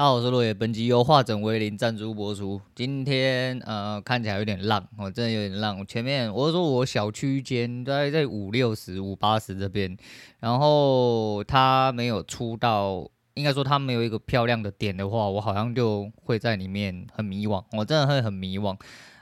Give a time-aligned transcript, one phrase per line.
[0.00, 2.58] 大家好，我是落叶，本集由化整为零赞助播出。
[2.74, 5.30] 今天呃看起来有点浪，我、真的。
[5.30, 5.86] 有点浪。
[5.86, 9.94] 前面我说我小区间大概在五六十、五八十这边，
[10.38, 14.70] 然后它没有出到，应该说它没有一个漂亮的。
[14.70, 15.06] 点的。
[15.06, 17.62] 话，我好像就会在里面很迷惘。
[17.72, 18.06] 我真的。
[18.06, 18.74] 会很迷惘。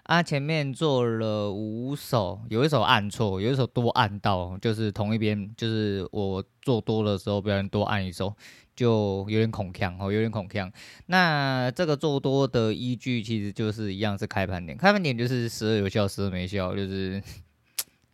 [0.05, 7.19] 啊，前面做了五手，有一手按错，有一手多按到，就是同一边，就是我做多的。
[7.19, 8.33] 时候，别人多按一手，
[8.79, 10.71] 就有点恐锵哦，有点恐锵。
[11.07, 17.21] 那这个做多的依据其实就是一样，是开盘点，开盘点就是时而有效，时而没效，就是。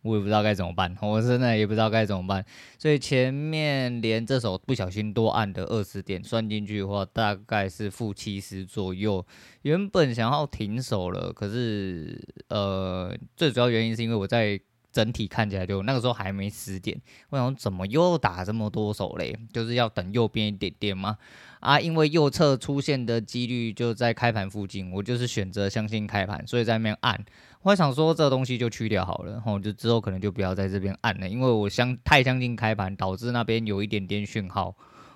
[0.05, 2.45] 我也不知道该怎么办，我真的也不知道该怎么办，
[2.77, 9.25] 所以前面连这手不小心多按的二十点算进去的话，大概是负七十左右。
[9.63, 14.61] 原本想要停手了，可是呃，最主要原因是因为我在
[14.95, 16.97] 整体看起来就那个时候还没十点，
[17.29, 19.37] 我想怎么又打这么多手嘞？
[19.51, 21.17] 就是要等右边一点点吗？
[21.59, 27.25] 啊，因为右侧出现的几率就在开盘附近，我就是选择相信开盘，所以在那边按。
[27.63, 34.73] 我想说这东西就去掉好了，吼，就之后可能就不要在这边按了，因为我相太相信开盘，导致那边有一点点讯号，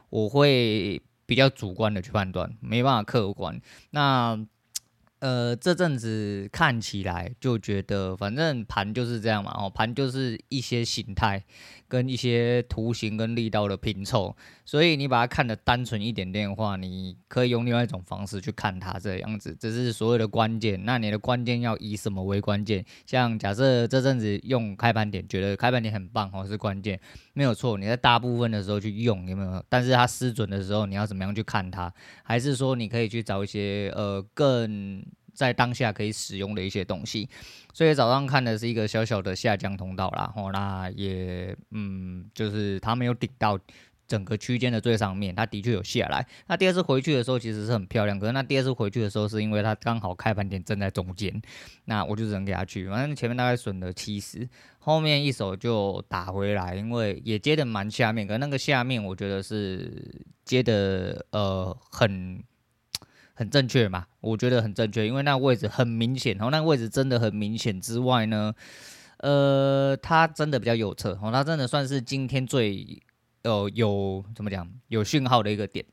[0.10, 3.62] 我会比较主观的去判断，没办法客观。
[3.92, 4.46] 那。
[5.20, 11.44] 呃，这阵子看起来就觉得，反正盘就是这样嘛，哦，盘就是一些形态
[11.90, 20.86] 跟一些图形跟力道的拼凑，所以你把它看得单纯一点点的话，你可以用另外一种方式去看它这样子，这是所谓的关键。
[20.86, 22.86] 那你的关键要以什么为关键？
[23.08, 27.00] 像假设这阵子用开盘点，觉得开盘点很棒哦，是关键，
[27.34, 27.76] 没有错。
[27.78, 29.64] 你在大部分的时候去用有没有？
[29.68, 31.92] 但是它失准的时候，你要怎么样去看它？
[32.24, 35.04] 还是说你可以去找一些呃更
[35.40, 37.30] 在当下可以使用的一些东西，
[37.74, 43.58] 所以早上看的是一个小小的下降通道啦，哦，那也嗯，就是它没有顶到
[44.06, 46.28] 整个区间的最上面，它的确有下来。
[46.48, 51.42] 那第二次回去的时候其实是很漂亮，可是那第二次回去的时候是因为它刚好开盘点正在中间，
[51.86, 54.46] 那我就只能给它去，反正前面大概损了七十，
[54.80, 62.44] 后面一手就打回来，因为也接的蛮下面，可那个下面我觉得是接的呃很。
[63.40, 64.06] 很正确嘛？
[64.20, 68.54] 我觉得很正确，因为那位置很明显，然后那个位置真的很明显之外呢，
[69.20, 73.02] 呃，它真的比较有侧，哦，它真的算是今天最
[73.44, 75.86] 呃有怎么讲有讯号的一个点。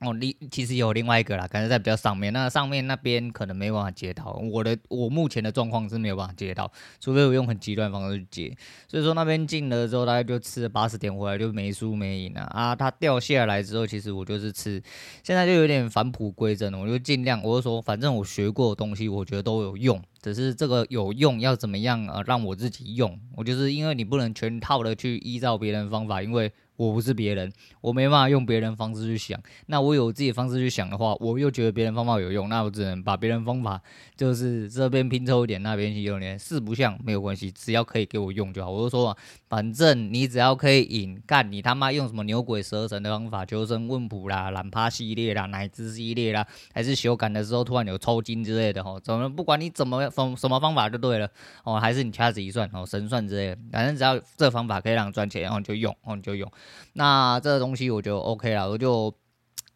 [0.00, 4.30] 哦，你其实有另外一个啦，可能在比较上面，那上面那边可能没办法接到。
[4.52, 6.70] 我的我目前的状况是没有办法接到，
[7.00, 8.56] 除非我用很极端方式去接。
[8.86, 12.76] 所以说那边进了之后，大概就吃了八十点回来，就没输没赢了啊。
[12.76, 14.80] 它掉下来之后，其实我就是吃，
[15.24, 16.78] 现在就有点返璞归真了。
[16.78, 23.18] 我就尽量，我就说，反正我学过的东西，我觉得都有用，只是这个有用要怎么样啊，让我自己用。
[23.34, 26.52] 我就是因为你不能全套的去依照别人方法，因为。
[26.78, 29.38] 我不是别人，我没办法用别人方式去想。
[29.66, 33.82] 那我有自己方式去想的话，我又觉得别人方法有用，那我只能把别人方法
[34.16, 36.38] 就是这边拼凑一点，那边去用点。
[36.38, 38.70] 四不像没有关系，只要可以给我用就好。
[38.70, 39.16] 我就说嘛，
[39.48, 51.28] 反正你只要可以引，干你他妈用什么牛鬼蛇神的方法，求神问卜啦、懒趴系列啦、奶汁系列啦，还是修改的时候突然有抽筋之类的吼，怎么不管你怎么方什么方法就对了
[51.64, 56.48] 哦，还是你掐指一算哦，神算之类的，反正只要这方法可以让你赚钱，然后你就用，哦你就用。
[56.94, 59.14] 那这个东西我就 OK 了，我就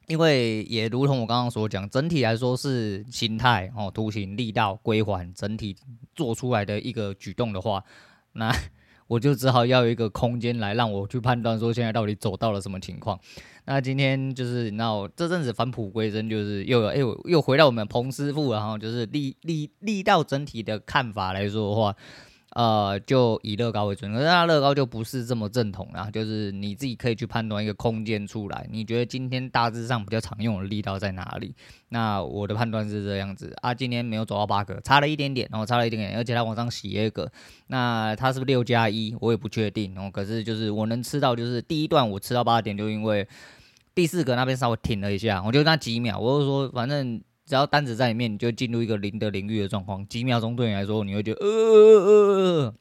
[0.09, 5.77] 因为也如同我刚刚所讲，整体来说是形态哦，图形、力道、归还，整体
[6.15, 7.83] 做出来的一个举动的话，
[8.33, 8.53] 那
[9.07, 13.19] 我就只好要有一个空间来让我去判断说现在到底走到了什么情况。
[13.65, 21.95] 那今天就是那这阵子返璞归真，就是又有哎又，又回到我们彭师傅，然后就是力力力道整体的看法来说的话。
[22.55, 31.55] 呃，就以乐高为准，可是它乐高就不是这么正统啦，就是你自己可以去判断一个空间出来，你觉得今天大致上比较常用的力道在哪里？
[31.89, 37.33] 那我的判断是这样子啊，今天没有走到八个，差了一点点，然后差了一点点，而且它往上洗一个，
[37.69, 39.17] 那它是不是六加一？
[39.21, 40.11] 我也不确定哦。
[40.13, 43.27] 可是就是我能吃到，就是第一段我吃到八点，就因为
[43.95, 47.23] 第四格那边稍微停了一下，我就那几秒，我就说反正。
[47.45, 52.75] 只要单子在里面，你就进入一个零的领域的状况，几秒钟对你来说，你会觉得呃呃呃呃，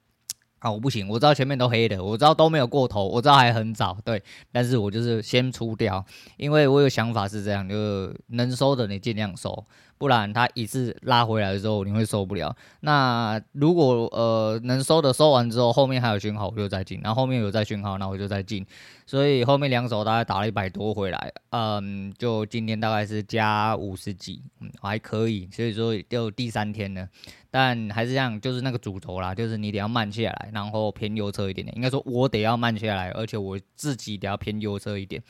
[0.60, 4.22] 啊，我不行，我知道前面都黑的，我知道都没有过头，我知道还很早，对，
[4.52, 6.06] 但是我就是先出掉，
[6.38, 9.66] 因为我有想法是这样，就是能收的你尽量收。
[10.02, 12.56] 不然它一次拉回来的时候，你会受不了。
[12.80, 17.00] 那如果呃能收的收完之后，后面还有讯号，我就再进。
[17.04, 18.66] 然后后面有再讯号，那我就再进。
[19.06, 27.08] 所以后面两手大概打了一百多回来，嗯，就今天大概是加五十几，嗯，还可以，所以说就第三天呢。
[27.52, 31.76] 但还是这样，就是那个主轴啦，就是你得要慢下来，然后偏右侧一点点。
[31.76, 35.22] 应该说，我得要慢下来，而且我自己得要偏右侧一点。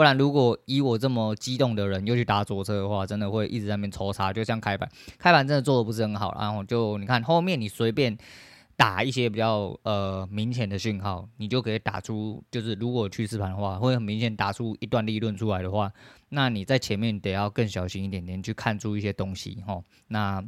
[0.00, 4.32] 不然，如果以我这么激动的人又去打左侧的话，真的会一直在那边抽插。
[4.32, 4.88] 就像开盘，
[5.18, 6.34] 开盘真的做的不是很好。
[6.40, 8.16] 然后就你看后面，你随便
[8.76, 15.92] 打一些比较呃明显的讯号，你就可以打出，就是如果趋势盘的话，会很明显打出一段利润出来的话，
[16.30, 19.82] 那你在前面得要更小心一点点，去看出一些东西齁。
[20.08, 20.42] 那。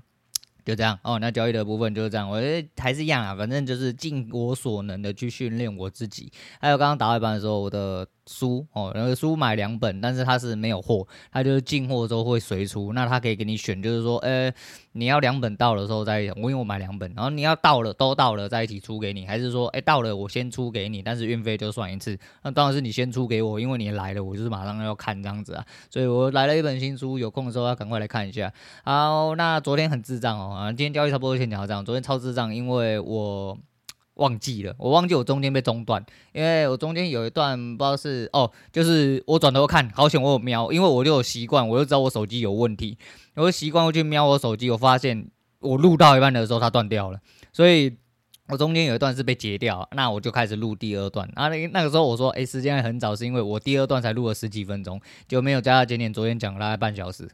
[0.64, 6.30] 就这样哦，那交易的部分就是这样，我觉得还是一样啊，反正就是尽我所能的去训练我自己。
[6.60, 8.06] 还有刚刚打外板的时候，我的。
[8.26, 14.52] 书哦，然后书买两本，但是它是没有货，它就是进货之后会随出，那它可以给你选，就是说，呃，
[14.92, 28.52] 你要两本到的时候再，我因为我买两本，然后你要到了都到了再一起出给你，还是说，哎，到了我先出给你，但是运费就算一次，那当然是你先出给我，因为你来了，我就是马上要看这样子啊，所以我来了一本新书，有空的时候要赶快来看一下。
[28.84, 33.58] 好，那昨天很智障哦，啊，今天交易差不多先讲这样，昨天超智障，因为我。
[34.22, 42.96] 忘记了，我忘记我中间被中断，因为我中间有一段不知道是哦，就是我转头看，好险我有瞄，因为我就有习惯，我就知道我手机有问题，
[43.34, 45.26] 我就习惯我去瞄我手机，我发现
[45.58, 47.18] 我录到一半的时候它断掉了，
[47.52, 47.96] 所以
[48.52, 57.26] 我中间有一段是被截掉，那我就开始录第二段，啊那那个时候我说，哎，时间还很早，是因为我第二段才录了十几分钟，就没有加到今天，昨天讲了大概半小时。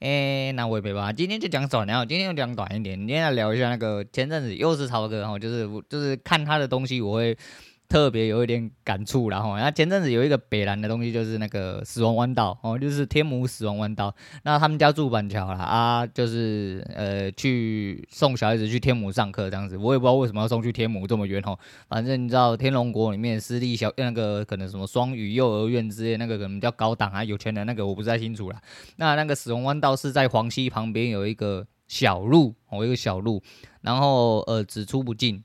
[0.00, 2.98] 哎、那我也没办法，今天就讲短，然后今天就讲短一点。
[2.98, 7.38] 今天来聊一下那个前阵子又是超哥，然后就是就是看他的东西，我会
[7.88, 14.14] 特别有一点感触，然后，那前阵子有一个北兰的东西，就是那个死亡弯道哦，就是天母死亡弯道。
[14.42, 21.56] 那他们家住板桥啦，啊，就是呃去送小孩子去天母上课这样子，我也不知道为什么要送去天母这么远哦。
[21.88, 28.60] 反正你知道天龙国里面私立小那个可能什么双语幼儿园之类，那个可能比较高档啊，有钱人那个我不太清楚啦。
[28.96, 33.42] 那那个死亡弯道是在黄溪旁边有一个小路哦，一个小路，
[33.82, 35.44] 然后呃只出不进。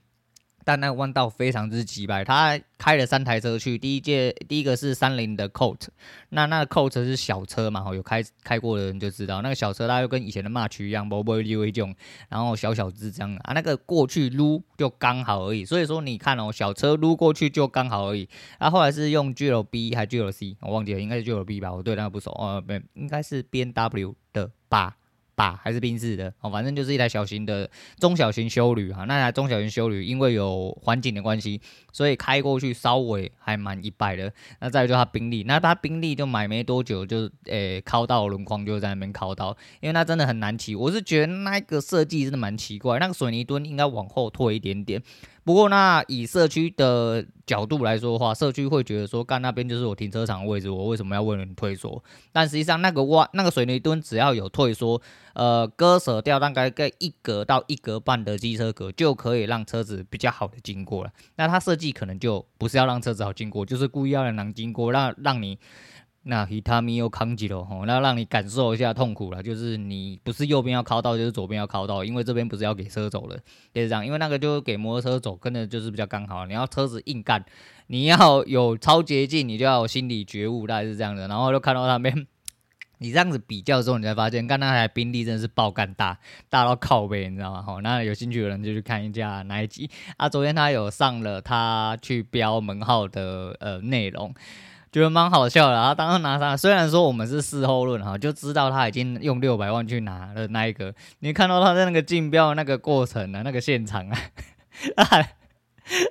[0.64, 3.78] 但那个弯道非常之挤掰，他开了三台车去。
[3.78, 5.88] 第一届第一个是三菱的 Colt，
[6.30, 11.94] 那那个 Colt 是小车嘛，有开开过的人就知道，那个小车它就跟以前的 March 一样，不不溜一种，
[12.28, 15.64] 然后小小只这样啊，那个过去撸就刚好而已。
[15.64, 18.28] 所以说你看哦，小车撸过去就刚好而已。
[18.58, 24.96] 然后后来是用 GLB 还 GLC，我忘记了，应该是 GLB 吧，我对那个不熟，呃，没，应该是 BMW 的吧。
[25.34, 27.68] 吧，还是宾士的哦，反正就是一台小型的
[27.98, 29.04] 中小型休旅哈。
[29.04, 31.60] 那台中小型休旅因为有环境的关系，
[31.92, 34.32] 所以开过去稍微还蛮一般的。
[34.60, 40.74] 那再就它宾利，那它宾利就买没多久就诶靠到轮框就在那边靠到，因为它真的很难骑。
[40.74, 45.02] 我是觉得那个设计真的蛮奇怪，那个水泥墩应该往后退一点点。
[45.44, 52.02] 不过，那以社区的角度来说的话，社区会觉得说，干那边就是我停车场的位置，我为什么要为了你退缩？
[52.30, 55.02] 但实际上，那个挖那个水泥墩只要有退缩，
[55.34, 61.10] 呃，割舍掉大概个一格到一格半的机车格，就可以让车子比较好的经过了。
[61.34, 65.58] 那它设计可能就不是要让车子好经过，就是故意要让人经过，让让你。
[66.24, 73.36] 那伊塔米又扛起了吼，那让你感受一下痛苦了，就是你不是右边要靠到，就是左边要靠到，因为这边不是要给车走了，
[73.74, 76.46] 就是这样，因为那个就给摩托车走，跟的就是比较刚好。
[76.46, 77.44] 你要车子硬干，
[77.88, 81.26] 你要有超捷径，你就要有心理觉悟，大概是这样的。
[81.26, 82.26] 然后就看到那边，
[82.98, 86.16] 你这样子比较之后，你才发现，刚那台宾利真的是爆干大，
[86.48, 87.62] 大到靠背，你知道吗？
[87.62, 90.28] 吼，那有兴趣的人就去看一下那一集啊。
[90.28, 94.32] 昨天他有上了他去标门号的呃内容。
[94.92, 104.18] 觉得蛮好笑的，然后当时拿上，虽然说我们是事后论哈，就知道他已经用六百万去拿了那一个，你看到他在那个竞标那个过程啊，那个现场啊，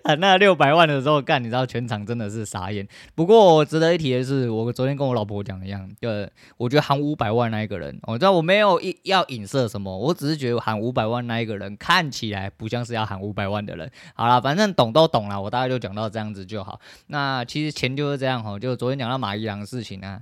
[0.03, 2.87] 喊 那六百万的时候干，你知道全场真的是傻眼。
[3.15, 6.09] 不过值得一提的是，我昨天跟我老婆讲的一样，就
[6.57, 13.89] 我觉得喊五百万那一个人，我知道我没有要影射什么，我只是觉得喊五百万那一个人看起来不像是要喊五百万的人。
[14.13, 16.79] 好了，反正懂都懂了，我大概就讲到这样子就好。
[17.07, 20.21] 那其实钱就是这样哈，就昨天讲到马一郎的事情啊，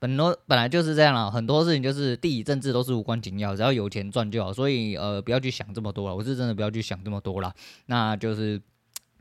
[0.00, 4.52] 本多本来就是这样了，很多事情就是地理政治都是无关紧要，只要有钱赚就好。
[4.52, 7.54] 所以呃，不要去想这么多了，我是真的不要去想这么多了，
[7.86, 8.60] 那就是。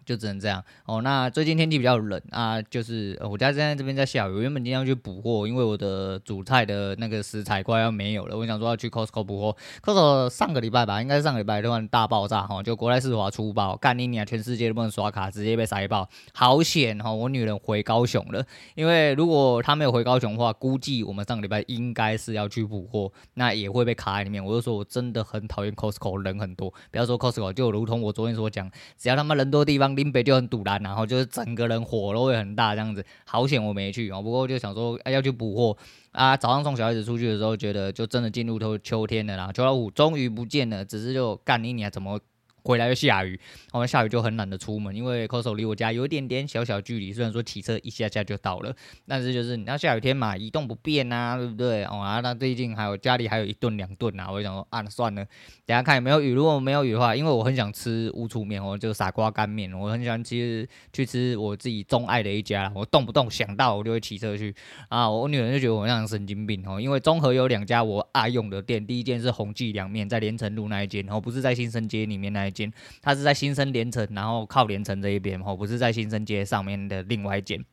[0.08, 1.02] 就只能这样哦。
[1.02, 4.40] 那最近天气比较冷啊，就是我家现在这边在下雨。
[4.40, 8.38] 原本今天要去补货，因为我的主菜的那个食材快要没有了。
[8.38, 9.58] 我想说要去 Costco 补货。
[9.84, 17.12] Costco 上个礼拜吧，应该是上个礼拜突然大爆炸哈，就国泰世华出包，干你娘，全世界都不能刷卡，直接被塞爆，好险哈！
[17.12, 18.42] 我女人回高雄了，
[18.76, 24.44] 因为如果她没有回高雄的话，估计我们上个礼拜应该是要去补货，那也会被卡在里面。
[24.44, 26.74] 我就说我真的很讨厌 Costco，人很多。
[26.92, 29.97] 不要说 Costco，就如同我昨天所讲，只要他妈人多地方。
[29.98, 33.04] 林北就很堵然，然后就是整个人火都会很大这样子。
[33.26, 35.78] 好险我没去哦，不过就想说、要去补货
[36.12, 36.38] 啊。
[36.38, 42.20] 早上送小孩子出去的时候，觉得就真的进入秋秋天了啦，秋老虎终于不见了，只是就干你娘怎么？
[42.68, 43.40] 回来又下雨，
[43.72, 48.76] 我们下雨就很懒得出门，因为 Costco 离我家有一点点小小距离，虽然说骑车一下下就到了，
[49.08, 51.86] 但是就是你要下雨天嘛，移动不便啊，对不对？
[51.86, 55.24] 哦啊，那最近还有家里还有一顿两顿啊，我就想说啊，算了，
[55.66, 56.34] 等下看有没有雨。
[56.34, 64.54] 如果没有雨的话，因为我很想吃乌醋面，哦就傻瓜干面，我很喜欢吃去吃我自己钟爱的一家，我动不动想到我就会骑车去
[64.90, 65.10] 啊。
[65.10, 72.74] 我女人就觉得我像神经病哦，因为综合有两家我爱用的店，第一间是宏记凉面，在连城路那一间，然后不是在新生街里面那一间。
[73.02, 77.64] 它是在新生连城，然后靠连城这一边，哦，不是在新生街上面的另外一间。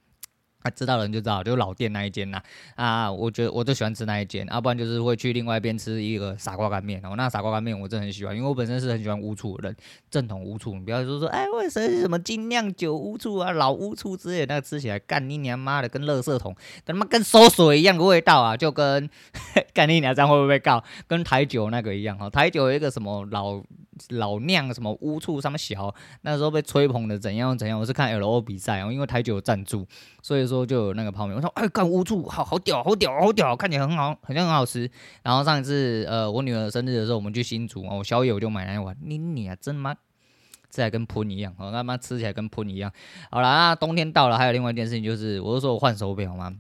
[0.65, 2.41] 啊，知道人就知道，就老店那一间呐。
[2.75, 6.99] 啊，我觉得我就喜欢吃那一间，要、啊、不然就是会去另外一边吃一个傻瓜干面。
[7.05, 9.77] 哦，那傻瓜干面我真的很喜欢，因为我本身是很喜欢乌醋的人，
[10.11, 10.73] 正统乌醋。
[10.73, 19.11] 你不要说说，哎，为什么什么精酿酒乌醋啊，老乌醋之类，那个吃起来干你娘妈的，跟垃圾桶，他妈跟馊水一样的味道啊，就跟
[19.75, 20.83] 干你娘这样会不会告？
[21.07, 23.63] 跟台酒那个一样哈，台酒有一个什么老
[24.09, 27.79] 老酿什么乌醋什么小，那时候被吹捧的怎样怎样。
[27.79, 29.87] 我是看 L O 比赛哦，因为台酒有赞助，
[30.21, 30.65] 所以说。
[30.65, 34.91] 就有那个泡面，我说哎，干乌醋，好好屌，好屌，好屌，看起来很好，好像很好吃。
[35.23, 40.01] 然后上一次呃，我女儿生日的时候，我们去新竹哦，宵夜我就买那一碗，你你啊，真妈，吃
[40.71, 42.91] 起来跟喷一样，哦，他妈吃起来跟喷一样。
[43.31, 46.51] 好了，那冬天到了，还有另外一件事情就是，我就说我换手表嘛，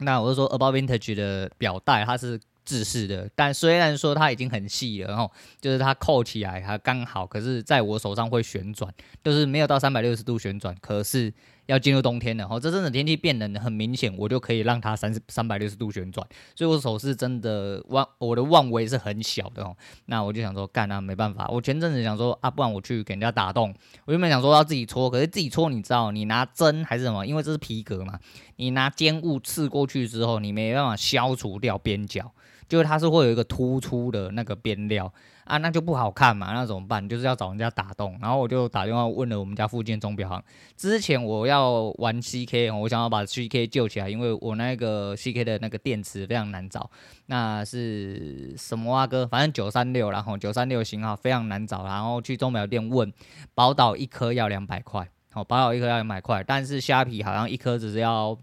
[0.00, 8.92] 那我就说 About Vintage 的表带它是制式的，但虽然说它已经很细了，然后就是它扣起来还刚好，可是在我手上会旋转，
[9.24, 11.32] 就是没有到三百六十度旋转，可是。
[11.68, 19.76] 要进入冬天了，吼，这阵子天气变冷，很明显，我就可以让它三三百六十度旋转，所以我手是真的望我的望围是很小的哦。
[20.06, 23.74] 那我就想说，干啊，没办法，我前阵子想说啊，不然我去给人家打洞。
[24.06, 27.26] 我原本想说要自己搓，可是自己搓，你知道，你拿针还是什么？
[27.26, 28.18] 因为这是皮革嘛，
[28.56, 32.32] 你拿尖物刺过去之后，你没办法消除掉边角，
[32.68, 35.12] 就是它是会有一个突出的那个边料。
[35.44, 37.08] 啊，那就不好看嘛，那怎么办？
[37.08, 40.44] 就是要找人家打洞，然后我就打电话问了我们家附近钟表行。
[40.76, 46.90] 之前我要玩 CK，我想要把 CK 救起来，因为我那个 CK 的那个电池非常难找，
[47.24, 49.26] 那是什么啊哥？
[49.26, 53.10] 反正九三六，然后九三六型号非常难找，然后去钟表店问，
[53.54, 58.38] 宝岛一颗要两百块，哦，宝岛一颗要两百块，但是虾皮好像一颗只是要。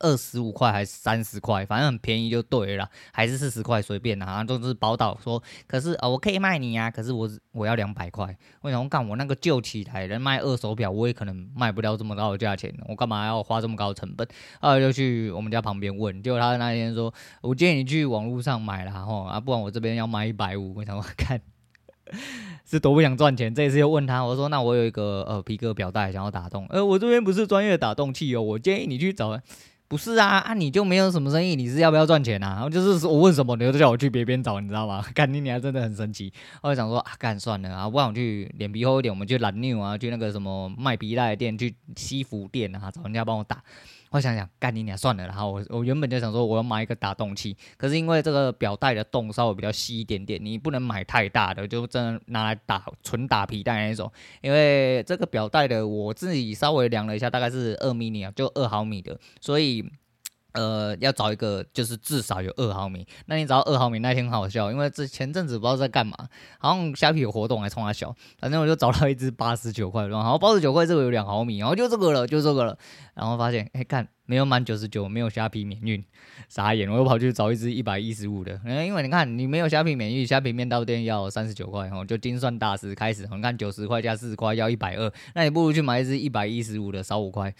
[0.00, 14.26] 二十五块还是三十块，反正很便宜就对了，还是四十块随便的，好像都是宝岛说，可是呃我可以卖你、啊，可是我我要两百块，为什么干我那个旧起来人卖二手表，我也可能卖不了这么高的价钱，我干嘛要花这么高的成本？
[14.60, 17.12] 后来就去我们家旁边问，结果他那天说，
[17.42, 21.40] 我建议你去网络上买了哈，啊不然我这边要卖一百五，为什么看
[22.64, 23.52] 是多不想赚钱？
[23.52, 29.40] 这一次又问他，我说那我有一个呃皮革表带想要打洞，呃我这边不是专业打洞器哦，我建议你去找。
[29.88, 32.48] 不是啊，啊你就没有什么生意，你是要不要赚钱啊？
[32.56, 35.02] 然后就是我问什么，你就叫我去别边找，你知道吗？
[35.14, 36.30] 干你还真的很神奇。
[36.62, 43.62] 我就想说啊，干算了啊，不然我去脸皮厚一点，我们去蓝妞啊，去那个什么卖皮带的店，去西服店啊，找人家帮我打。
[44.10, 54.10] 我想想，干你娘算了，然后我我原本就想说我要买一个打洞器，可是因为这个表带的洞稍微比较细一点点，你不能买太大的，就真的拿来打纯打皮带那种。
[54.40, 59.84] 因为这个表带的我自己稍微量了一下，大概是二米啊，就二毫米的，所以。
[60.58, 63.06] 呃，要找一个就是至少有二毫米。
[63.26, 66.16] 那你找到二毫米，那天很好笑，因为这前阵子不知道在干嘛，
[66.58, 72.76] 好像虾皮有活动还冲他小，反正我就找到一只八十九块，然后八十九块这个有两毫米，然后就这个了，就这个了。
[73.14, 76.04] 然后发现，哎，看没有满九十九，没有虾皮免运，
[76.48, 76.90] 傻眼。
[76.90, 87.54] 我又跑去找一只一百一十五的，因为你看你没有虾皮免运，虾皮面到店要三十九块，然后就精算大师开始，你看九十块加四十块要一百二，那你不如去买一只一百一十五的，少五块。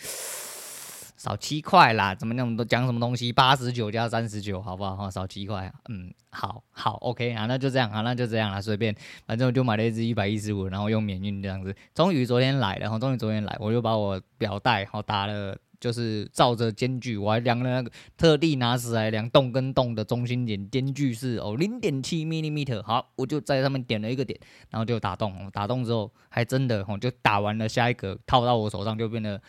[1.18, 3.32] 少七块啦，怎么那么多讲什么东西？
[3.32, 4.96] 八十九加三十九，好不好？
[4.96, 8.94] 哈，少七块，嗯，好好，OK 啊，那就这样啊，那就这样了，随便，
[9.26, 11.74] 反正我就买了一支一百一十五，然后用免运这样子。
[11.92, 22.80] 终于昨天来了，然后终于昨天来，我就把我表带好打了，就是照着间距，我还量了那个特地拿尺来量洞跟洞的中心点，间距是哦零点七 millimeter。
[22.84, 24.38] 好，我就在上面点了一个点，
[24.70, 29.42] 然后就打洞，打洞之后还真的哦，就打完了下一个套到我手上就变得。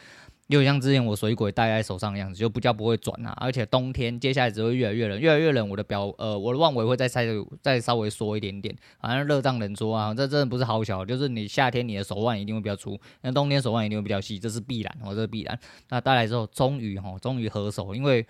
[0.50, 3.32] 就像之前我水鬼戴在手上的样子，就不叫不会转啊！
[3.40, 7.28] 而且冬天接下来只会越来越冷，越来越冷，我的表呃，我的腕围会再再
[7.62, 15.60] 再稍微缩一点点，好像热胀冷缩啊，这真的不是好小，就是你夏天你的手腕一定会比较粗，那冬天手腕一定会比较细，这是必然，哦，这是必然。
[15.90, 18.26] 那带来之后，终于哈，终于合手，因为。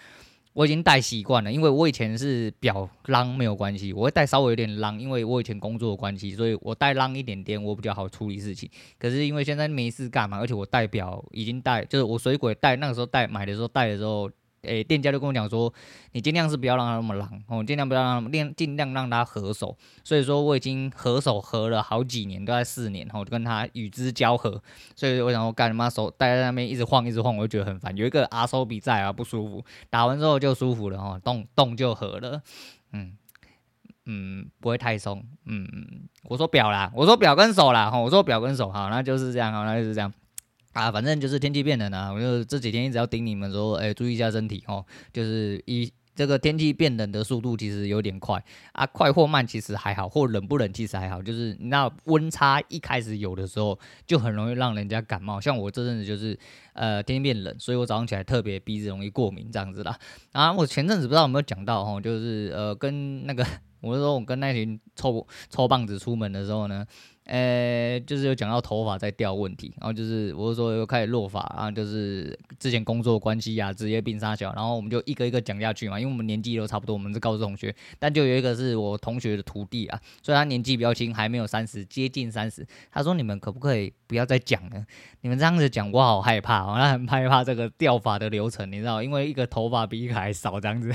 [0.59, 8.69] 我已经戴习惯了，因为我以前是表浪没有关系，我会戴稍微有点浪，因为我以前工作的关系，所以我戴浪一点点，我比较好处理事情。
[8.99, 14.29] 可是因为现在没事干嘛，而且我戴表已经戴，就是我水鬼戴，那个时候戴买的时候戴的时候。
[14.61, 15.73] 诶、店家就跟我讲说，
[16.11, 19.77] 你尽量是不要让它那么浪哦，尽量不要让练，尽量让它合手。
[20.03, 24.61] 所以说我已经合手合了好几年，都在四年后就跟它与之交合。
[24.95, 27.95] 所以我想说，干嘛手待在那边一直晃一直晃，我就觉得很烦。
[27.95, 32.41] 有一个阿手比赛啊，不舒服，打完之后就舒服了哦，动动就合了，
[32.93, 33.17] 嗯
[34.05, 36.01] 嗯，不会太松，嗯嗯。
[36.23, 40.11] 我说表啦，我说表跟手啦，哈，我说表跟手，好，那就是这样，好，那就是这样。
[40.73, 44.85] 啊，反正就是天气变冷啊，我就这几天一直要叮你们说，哎、注意一下身体哦。
[45.11, 51.21] 就是一这个天气变冷的速度其实有点快啊，快或慢其实还好，或冷不冷其实还好。
[51.23, 55.41] 就是那温差一开始有的时候，就很容易让人家感冒。
[55.41, 56.37] 像我这阵子就是
[56.73, 59.97] 呃天气变冷，所以我早上起来特别鼻子容易过敏这样子啦。
[60.33, 63.43] 啊，我前阵子不知道有没有讲到哦，就是呃跟那个
[63.81, 66.85] 我是说我跟那群臭臭棒子出门的时候呢。
[67.29, 82.65] 呃、就是有讲到头发在掉问题，然后就是我是说又开始落发然后，就是之前工作关系啊，职业病杀小，然后我们就一个一个讲下去嘛，因为我们年纪都差不多，我们是高中同学，但就有一个是我同学的徒弟啊，所以他年纪比较轻，还没有三十，接近三十。
[82.91, 84.83] 他说：“你们可不可以不要再讲了？
[85.21, 90.91] 你们这样子讲，我好害怕，我很害怕这个掉发的流程，你知道，因为一个头发比一个还少，这样子。”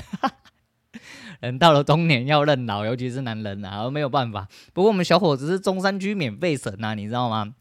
[1.40, 4.46] 人到了中年要认老，尤其是男人啊，没有办法。
[4.72, 7.54] 不过我们小伙子是中山区免费省啊，你知道吗？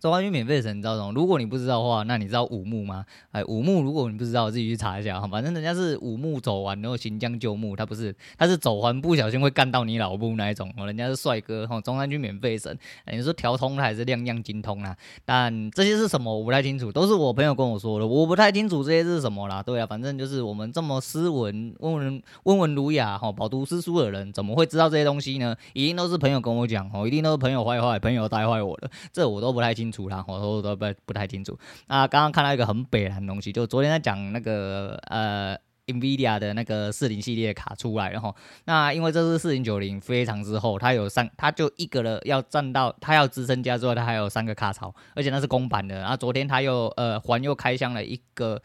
[0.00, 1.12] 中山区免费省，你知道什么？
[1.12, 3.04] 如果你不知道的话，那你知道五木吗？
[3.32, 5.26] 哎，五木，如果你不知道，自己去查一下哈。
[5.26, 10.72] 反正人家是五木走完，然后行将就木，他不是，他是走完不小心会干到你老母那一种。
[10.76, 12.76] 哦人家是帅哥哈，中山区免费省。
[13.10, 14.96] 你说条通还是亮样精通啊？
[15.24, 16.36] 但这些是什么？
[16.36, 19.62] 我不太清楚，都是我朋友跟我说的，我不太清楚这些是什么啦。
[19.62, 25.56] 对啊，反正就是我们这么斯文、温文、温文儒雅哈，饱读诗书的人，怎么会知道这些东西呢？
[25.72, 29.95] 一定都是朋友跟我讲哦，一定都是朋友坏坏，朋友带坏我的，这我都不太清楚。
[29.96, 31.58] 清楚啦，我都不不太清楚。
[31.86, 38.34] 那刚刚看到一个很北烂的东西，就昨天在讲那个呃，NVIDIA 的那个四零系列卡出来，然后
[38.64, 46.00] 那因为这是四零九零非常之后，它有三，它就一个了要占到，它要支撑架之后，它还有三个卡槽，而且那是公版的。
[46.00, 48.60] 然后昨天它又呃环又开箱了一个，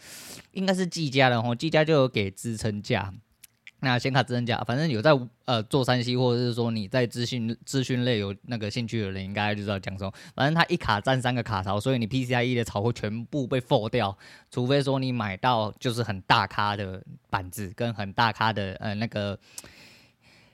[0.52, 3.14] 应该是技嘉的，然后技嘉就有给支撑架。
[3.84, 5.12] 那显卡支撑架，反正有在
[5.46, 10.14] 呃做三 C，或者是说你在资讯资讯类有那个兴趣的人，应该就知道讲什么。
[10.36, 14.16] 反正它一卡占三个卡槽，所以你 PCIe 的槽会全部被 fold 掉，
[14.52, 19.38] 除非说你买到就是很大咖的板子跟很大咖的呃那个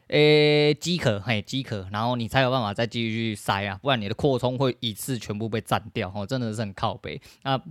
[0.07, 7.61] 诶机壳，嘿机壳，然后你才有办法再继续去塞啊，不然你的扩充会一次全部被占掉，哦，真的是很靠北啊。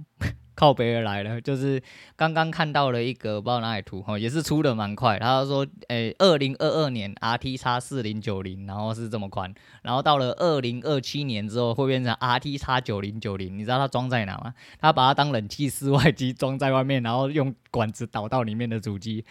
[0.57, 1.81] 靠北而来了，就是
[2.17, 5.19] 刚刚看到了一个不知道哪里图哈，也是出的蛮快。
[5.19, 13.57] 他说，诶，二零二二年 RTX 四零九零，然后是这么宽，然后到了二零二七年之后会变成 RTX 九零九零。
[13.57, 14.55] 你知道它装在哪吗？
[14.81, 19.25] 他把它当冷气室外机装在外面，然后用管子导到里面的主机。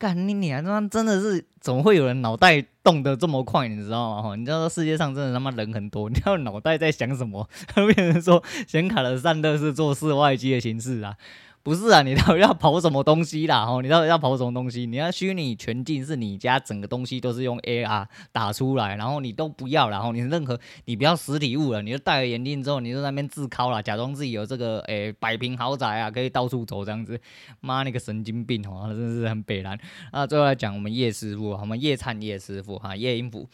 [0.00, 0.64] 干你娘！
[0.64, 3.68] 他妈真的是怎么会有人脑袋动得这么快？
[3.68, 4.34] 你知道吗？
[4.34, 7.46] 你知道世界上真的他妈人很多，你知道脑袋在想什么？
[7.68, 11.14] 他 变成说显卡的散热是做室外机的形式啊。
[11.62, 13.64] 不是啊，你到底要跑什么东西啦？
[13.66, 14.86] 吼，你到底要跑什么东西？
[14.86, 27.20] 你要虚拟全境，是你家整个东西都是用 AR 打出来，然后你都不要，然后你任何你不要实体物了，你就戴了眼镜之后，你就在那边自敲了，假装自己有这个诶百平豪宅啊，可以到处走这样子。
[27.60, 29.78] 妈，那个神经病哦，真的是很北烂。
[30.12, 33.46] 啊，最后来讲我们叶师傅，我们叶灿叶师傅哈，叶英福。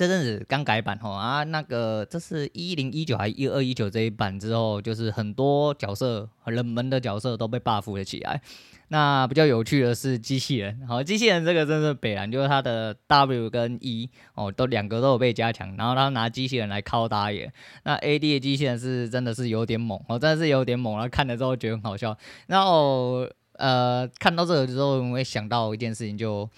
[0.00, 8.40] 这阵子刚改版哦啊，那个这是一零一九还是一二一九这一版之后，就是很多角色很冷门的角色都被 buff 了起来。
[8.88, 17.52] 那比较有趣的是机器人，好，机器人这个真是北蓝，就是它的 W 跟 E 哦，都两个都有被加强，然后他拿机器人来靠打野。
[17.84, 22.16] 那 AD 的机器人是真的是有点猛，哦，真的是有点猛，然后看了之后觉得很好笑。
[22.46, 26.48] 然后呃，看到这个之后，我会想到一件事情，就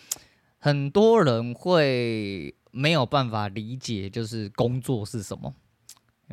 [0.61, 2.55] 很多人会。
[2.73, 5.55] 没有办法理解，就是工作是什么。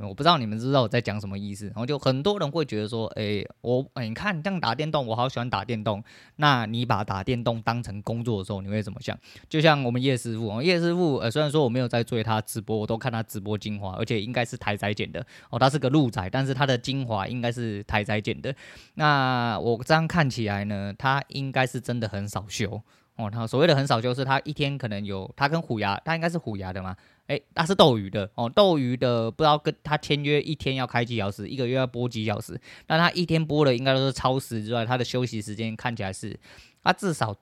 [0.02, 1.66] 我不知道你们知道我在讲什么意思。
[1.66, 6.02] 然后就很多人会觉得说，哎，我，哎，你看这样打电动，我好喜欢打电动。
[6.38, 9.20] 那你把打电动当成工作的时候，你会怎么想？
[9.50, 15.26] 就像我们叶师傅，叶师傅，呃，虽然说我没有在追他直播，我都看他直播精华，而且应该是台仔剪的。
[15.50, 18.56] 哦，他是个路仔，但是他的精华应该是台仔剪的。
[18.94, 22.82] 那我这样看起来呢，他应该是真的很少修。
[23.20, 26.96] 哦，他所谓的很少，就是他一天可能有他跟虎牙，他应该是虎牙的嘛？
[27.28, 36.40] 诶，他是斗鱼的哦，斗鱼的不知道跟他签约一天要开几小时，一个月要播几小时，但他一天播的应该都是超时之外，他的休息时间看起来是
[36.82, 37.36] 他至少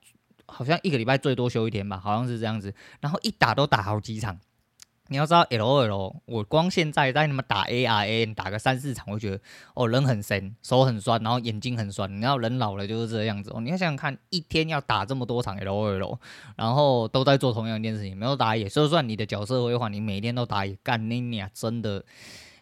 [0.46, 2.74] 好像一个礼拜最多休一天吧，好像是这样子。
[3.00, 4.36] 然后一打都打好几场。
[5.08, 9.40] 你要知道 LOL，我光现在在你们打 ARA，打个三四场，我觉得
[9.74, 12.14] 哦人很神，手很酸，然后眼睛很酸。
[12.14, 13.60] 你要人老了就是这个样子哦。
[13.60, 16.18] 你要想想看，一天要打这么多场 LOL，
[16.56, 22.04] 然后都在做同样一件事情，没有打野，就算你的角色会换，你每天都打野，干你娘真的。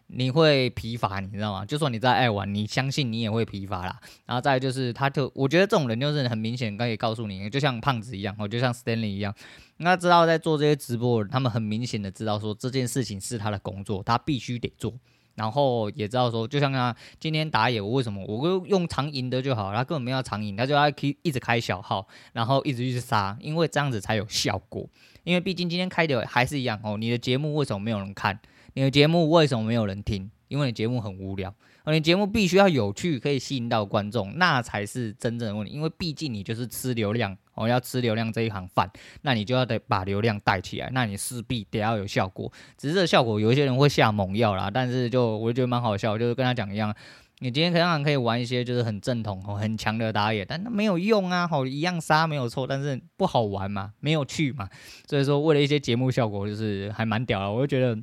[0.09, 1.65] 你会疲乏，你知道吗？
[1.65, 3.99] 就算你再爱玩，你相信你也会疲乏啦。
[4.25, 9.35] 然后再就是，他就我觉得这种人就是很明显可以告诉你，就像胖子一样，哦，就像 Stanley 一样，
[9.79, 14.95] 那知道在做这些直播，他们很明显的知道说这件事情是他的工作，他必须得做。
[15.35, 24.89] 然后也知道说，就像他今天打野，我为什么我用长赢的就好，他根本没有长赢，他就要开一直开小号，然后一直去杀，因为这样子才有效果。
[25.25, 28.39] 因为毕竟今天开的还是一样哦，你的节目为什么没有人看？
[28.77, 30.31] 你的节目为什么没有人听？
[30.49, 35.73] 因为你节目很无聊，而你节目必须要有趣，可以吸引到观众，那才是真正的问题。
[35.73, 38.89] 因为毕竟你就是吃流量，哦，要吃流量这一行饭，
[39.23, 42.53] 那你就要得把流量带起来，那你势必得要有效果。
[42.77, 46.95] 只是这效果，有一些人会下猛药啦，但是就我就觉得蛮好笑，就是跟他讲一样，
[47.39, 54.69] 你今天可能可以玩一些就是很正统、哦很强的打野，但那没有用啊，好一样杀没有错，但是不好玩嘛，没有趣嘛。
[55.09, 57.99] 所以说，为了一些节目效果，就是还蛮屌的，我就觉得。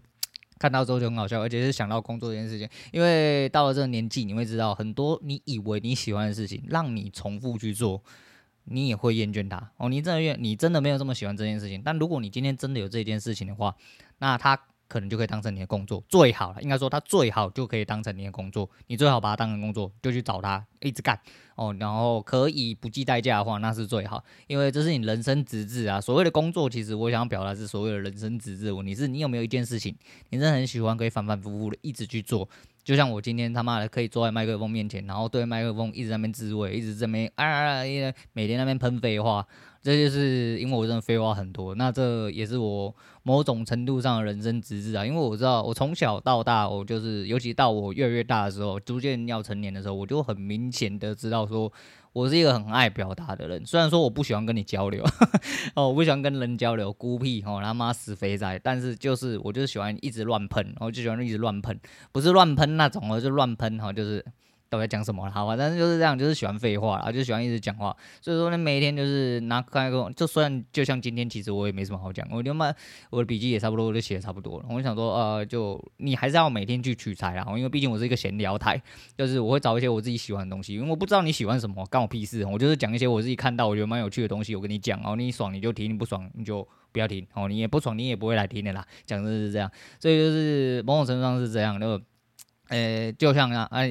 [0.64, 8.02] 看到之后就很好笑，而且是想到工作这件事情，因为到了这个年纪，你会知道很多你以为你喜欢的事情，让你重复去做，
[8.64, 9.72] 你也会厌倦它。
[9.76, 11.82] 哦，你真的厌，你真的没有这么喜欢这件事情。
[11.84, 13.76] 但如果你今天真的有这件事情的话，
[14.20, 14.58] 那它。
[14.88, 21.20] 可能就可以当成你的工作，最好了，应该说他最好就可以当成你的工作，你最好把它当成工作，就去找他一直干
[21.56, 26.00] 哦，然后可以不计代价的话，那是最好，因为这是你人生职志啊。
[26.00, 28.72] 所谓的工作，其实我想表达是所谓的人生职志。
[28.72, 29.96] 问题是你有没有一件事情，
[30.30, 32.48] 你真的很喜欢，可以反反复复的一直去做。
[32.84, 39.48] 就像我今天他妈的可以坐在麦克风面前，然后对麦克风一直在那边自慰，一直在那边啊，啊，啊，每天那边喷废话。
[39.84, 45.06] 这就是因为我真的废话很多，那这也是我某种程度上的人生直至啊。
[45.06, 51.70] 因为我知道，我从小到大，我就是，尤其到我越来越大的时候，逐渐要成年的时候，我就很明显的知道说，
[52.14, 53.66] 我是一个很爱表达的人。
[53.66, 55.04] 虽然说我不喜欢跟你交流，
[55.76, 58.58] 哦，我不喜欢跟人交流，孤僻哦，他妈死肥宅。
[58.58, 61.78] 但是就是我就是喜欢一直乱喷，我就喜欢一直乱喷，
[62.14, 64.24] 不是乱喷那种，就乱喷哈，就是。
[64.74, 65.32] 都在讲什么了？
[65.32, 67.96] 好吧，但是就是这样，就是喜欢废话啦，就喜欢一直讲话。
[68.22, 72.28] 所以说呢，每一天就是拿开个，就算就像今天，其实我也没什么好讲。
[72.32, 72.74] 我他妈
[73.12, 74.66] 我的笔记也差不多，我就写的差不多了。
[74.70, 78.82] 我就想说，呃，就你还是要每天去取材啦，因为毕竟我是一个闲聊台，
[79.16, 80.74] 就是我会找一些我自己喜欢的东西。
[80.74, 82.44] 因为我不知道你喜欢什么，关我屁事。
[82.46, 85.16] 我就是讲一些我自己看到我觉得蛮有趣的东西，我跟你讲哦。
[85.16, 87.48] 你爽你就听，你不爽你就不要听哦。
[87.48, 88.84] 你也不爽，你也不会来听的啦。
[89.06, 92.02] 讲的是这样，所以就是某种程度上是这样的。
[92.70, 93.90] 呃、就像啊，哎，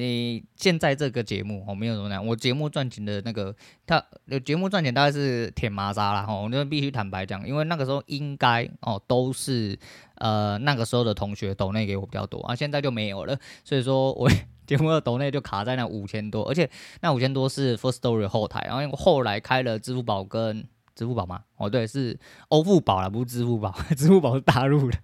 [0.55, 3.55] 现在这个节目我没有什么样，我节目赚钱的那个，
[3.85, 4.03] 他
[4.43, 9.77] 节目赚钱大概是舔麻渣啦，哈，我就必须坦白讲，因为那个时候应该哦都是
[10.15, 14.29] 呃那个时候的同学抖内给我比较多啊，现在就没有了，所以说我
[14.65, 16.69] 节目的抖内就卡在那五千多，而且
[17.01, 21.43] 那五千多是 First Story 后台，然后后来开了支付宝跟支付宝吗？
[21.57, 22.17] 哦，对，是
[22.49, 24.97] 欧付宝啦，不是支付宝， 支付宝是大陆的。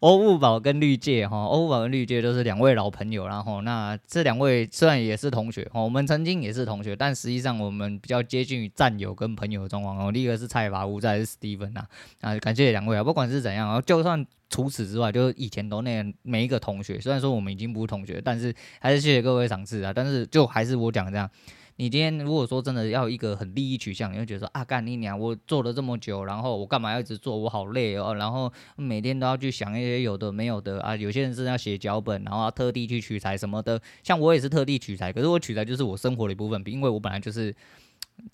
[0.00, 10.12] 欧付宝跟绿界哈，欧付宝跟绿界都是两位老朋友，然后那这两位虽然也是同学哈，我们曾经也是同学，但实际上我们比较接近于战友跟朋友的状况哦。
[10.12, 11.84] 第一个是蔡法务，再是 Steven 呐，
[12.20, 21.28] 啊，感谢两位啊，不管是怎样啊，就算除此之外，就是以前都那每一个同学，虽然说我们已经不是同学，但是还是谢谢各位赏识啊，但是就还是我讲这样。
[21.76, 25.18] 你今天如果说真的要一个很利益取向，你会觉得说啊，干你娘！
[25.18, 27.36] 我做了这么久，然后我干嘛要一直做？
[27.36, 30.94] 我好累哦，然后每天都要去想一些有的没有的啊。
[30.94, 33.80] 有些人是要写脚本，然后要特地去取材什么的。
[34.04, 37.52] 像我也是特地取材，可是我取材就是我生活的一部分，因为我本来就是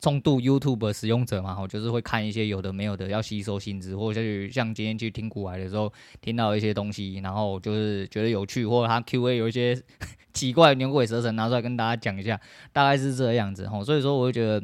[0.00, 9.82] 重度 YouTube 使用者嘛，我就是会看一些有的没有的，要吸收新知，或者是像今天去听古玩的时候听到一些东西，然后就是觉得有趣，或者他 QA 有一些。
[10.32, 12.40] 奇怪，牛鬼蛇神拿出来跟大家讲一下，
[12.72, 14.62] 大概是这个样子吼，所以说我会觉得，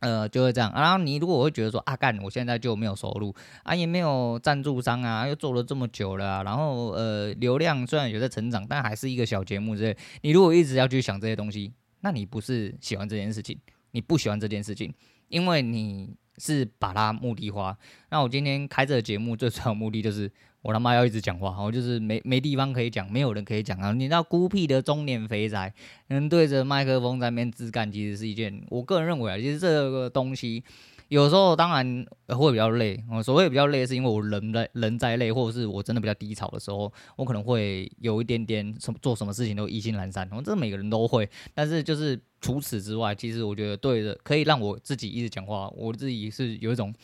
[0.00, 0.72] 呃，就会这样。
[0.74, 9.96] 然后你如果会觉得说，啊干，我现在就没有收入啊，也没有赞助商啊，又做了这么久了，然后呃，流量虽然有在成长，但还是一个小节目之类。
[10.22, 13.58] 你如果一直要去想这些东西，那你不是喜欢这件事情，
[13.90, 14.92] 你不喜欢这件事情，
[15.28, 17.76] 因为你是把它目的化。
[18.10, 20.30] 那我今天开这个节目最主要目的就是。
[20.62, 23.92] 我他妈要一直讲话，我就是没没地方可以讲，没有人可以讲啊！
[23.92, 25.72] 你知道孤僻的中年肥宅
[26.08, 30.62] 能对着麦克风在那边自干，其实是一件我个人认为啊，其实这个东西
[31.08, 40.28] 有时候当然会比较累，所谓比较累，是因为我人在人在累，或者是我真的比较低潮的时候，我可能会有一点点什么做什么事情都意兴阑珊。
[40.30, 46.94] 我这每个人都会，但是就是除此之外，其实我觉得对的，可以让我自己一直讲话，我自己是有一种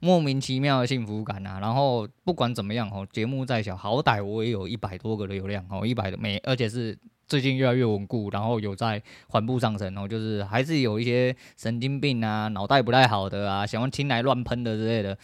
[0.00, 1.58] 莫名其妙的幸福感啊。
[1.60, 6.98] 然后不管怎么样哦，节目再小，好歹我也有一百多个的流量哦，一百的每，而且是。
[7.28, 15.18] 最近越来越稳固，然后有在缓步上升，然后就是还是有一些神经病啊、脑袋不太好的啊、喜欢听来乱喷的之类的，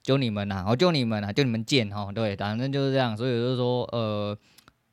[0.00, 4.38] 就你们呐，我就你们呐，就你们贱哈，对，反正就是这样，所以就是说，呃，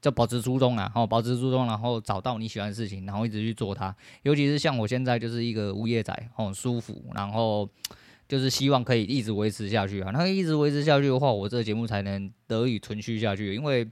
[0.02, 3.96] 就保持初衷啊，哦，保持初衷，然后找到你喜欢的事情，然后一直去做它。
[4.24, 7.70] 尤其是像我现在就是一个无业仔，很舒服，然后
[8.28, 10.12] 就是希望可以一直维持下去啊。
[10.12, 13.88] 那一直维持下去的话，我这个节目才能得以存续下去，因为。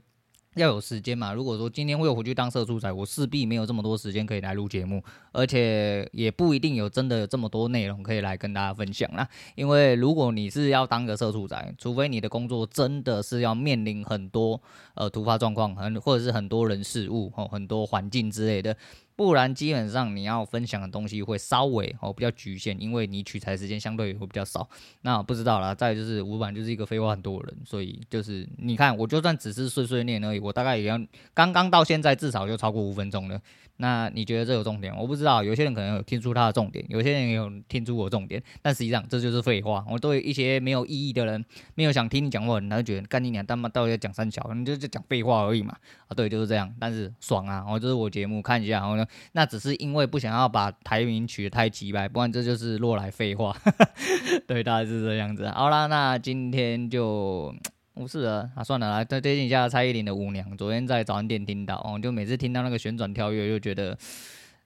[0.56, 9.28] 要有时间嘛，如果说今天会有回去当社畜仔，我势必没有这么多时间可以来录节目，而且也不一定有真的有这么多内容可以来跟大家分享啦。
[9.56, 14.62] 因为如果你是要当个社畜仔，除非你的工作真的是要面临很多
[14.94, 18.76] 呃突发状况，很或者是很多人事物哦，很多环境之类的。
[19.16, 24.68] 不然，基本上你要分享的东西会稍微哦比较局限，因为你取材时间相对也会比较少。
[25.02, 31.00] 那不知道啦，再就是五版就是一个废话很多的人，所以就是你看，我就算只是碎碎念而已，我大概也要
[31.32, 33.40] 刚刚到现在至少就超过五分钟了。
[33.76, 34.96] 那你觉得这有重点？
[34.96, 39.84] 我不知道，有些人可能有听出他的重点，有些人有听出我重点，但实际上这就是废话。
[39.90, 45.76] 我对一些没有意义的人，没有想听你讲话的人，他就觉得干你娘，他妈到底在讲三小，你就就讲废话而已嘛。
[46.06, 46.72] 啊，对，就是这样。
[46.78, 53.56] 但是爽啊，我这是我节目，看一下，然后，那只是因为不想要把台名取得太直白，不然这就是落来废话。
[54.46, 55.48] 对，大概是这样子。
[55.48, 57.54] 好啦，那今天就。
[57.94, 60.50] 不是啊，啊算了，来再推荐一下蔡依林的《舞娘》。
[60.56, 63.96] 昨天在早餐店听到，哦，就每次听到那个旋转跳跃，就觉得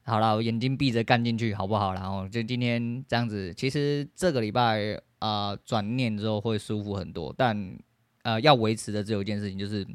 [0.02, 1.92] 好了，我眼睛闭着干进去，好不好？
[1.92, 7.76] 然后就今天这样子，其实这个礼拜啊转念之后会舒服很多，但
[8.22, 9.86] 呃要维持的只有一件事情，就是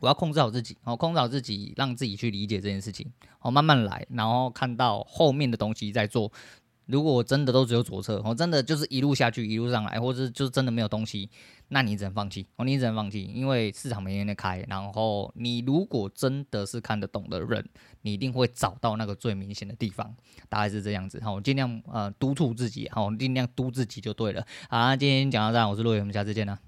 [0.00, 6.30] 我要控制好自己，哦，控制好自己，让自己去理解这件事情，哦，慢慢来，然后看到后面的东西再做。
[6.88, 11.28] 如果我真的都只有左侧，我真的就是一路下去，一路上来，或者就是真的没有东西，
[11.68, 14.64] 那你只能放弃，哦，你只能放弃，因为市场没人在开。
[14.68, 17.62] 然后你如果真的是看得懂的人，
[18.00, 20.16] 你一定会找到那个最明显的地方，
[20.48, 21.20] 大概是这样子。
[21.22, 24.44] 好，我尽量呃督促自己，好，尽量督自己就对了。
[24.70, 26.58] 好，那今天讲到这，我是陆伟，我们下次见了。